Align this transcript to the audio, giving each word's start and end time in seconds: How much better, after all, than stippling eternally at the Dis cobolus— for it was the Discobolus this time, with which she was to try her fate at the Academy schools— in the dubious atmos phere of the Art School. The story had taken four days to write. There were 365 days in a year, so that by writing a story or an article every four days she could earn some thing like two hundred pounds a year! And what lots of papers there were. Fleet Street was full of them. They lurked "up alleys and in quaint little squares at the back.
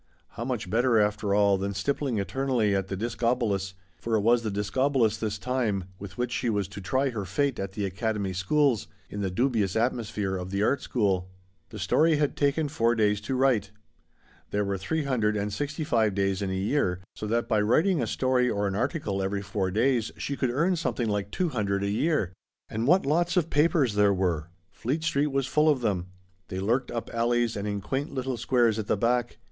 How 0.29 0.43
much 0.43 0.67
better, 0.67 0.99
after 0.99 1.31
all, 1.35 1.59
than 1.59 1.75
stippling 1.75 2.17
eternally 2.17 2.75
at 2.75 2.87
the 2.87 2.95
Dis 2.95 3.13
cobolus— 3.15 3.75
for 4.01 4.15
it 4.15 4.21
was 4.21 4.41
the 4.41 4.49
Discobolus 4.49 5.17
this 5.17 5.37
time, 5.37 5.83
with 5.99 6.17
which 6.17 6.31
she 6.31 6.49
was 6.49 6.67
to 6.69 6.81
try 6.81 7.11
her 7.11 7.23
fate 7.23 7.59
at 7.59 7.73
the 7.73 7.85
Academy 7.85 8.33
schools— 8.33 8.87
in 9.11 9.21
the 9.21 9.29
dubious 9.29 9.75
atmos 9.75 10.09
phere 10.09 10.37
of 10.37 10.49
the 10.49 10.63
Art 10.63 10.81
School. 10.81 11.29
The 11.69 11.77
story 11.77 12.15
had 12.15 12.35
taken 12.35 12.67
four 12.67 12.95
days 12.95 13.21
to 13.21 13.35
write. 13.35 13.69
There 14.49 14.65
were 14.65 14.79
365 14.79 16.15
days 16.15 16.41
in 16.41 16.49
a 16.49 16.53
year, 16.53 17.01
so 17.15 17.27
that 17.27 17.47
by 17.47 17.61
writing 17.61 18.01
a 18.01 18.07
story 18.07 18.49
or 18.49 18.65
an 18.65 18.73
article 18.73 19.21
every 19.21 19.43
four 19.43 19.69
days 19.69 20.11
she 20.17 20.35
could 20.35 20.49
earn 20.49 20.75
some 20.77 20.95
thing 20.95 21.09
like 21.09 21.29
two 21.29 21.49
hundred 21.49 21.83
pounds 21.83 21.89
a 21.91 21.93
year! 21.93 22.33
And 22.69 22.87
what 22.87 23.05
lots 23.05 23.37
of 23.37 23.51
papers 23.51 23.93
there 23.93 24.15
were. 24.15 24.49
Fleet 24.71 25.03
Street 25.03 25.27
was 25.27 25.45
full 25.45 25.69
of 25.69 25.81
them. 25.81 26.07
They 26.47 26.59
lurked 26.59 26.89
"up 26.89 27.13
alleys 27.13 27.55
and 27.55 27.67
in 27.67 27.81
quaint 27.81 28.11
little 28.11 28.37
squares 28.37 28.79
at 28.79 28.87
the 28.87 28.97
back. 28.97 29.37